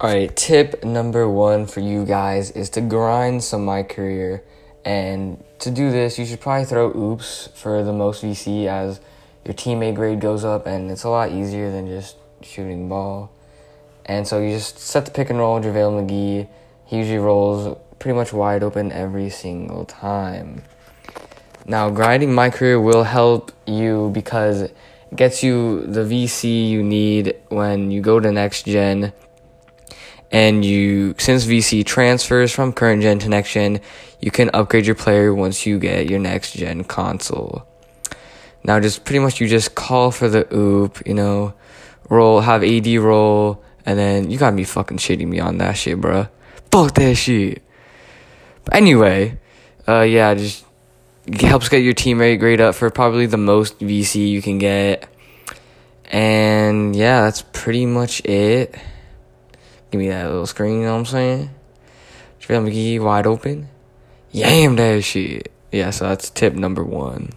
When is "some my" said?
3.44-3.82